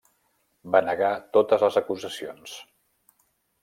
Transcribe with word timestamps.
Va 0.75 0.81
negar 0.87 1.11
totes 1.37 1.69
les 1.69 1.79
acusacions. 1.85 2.59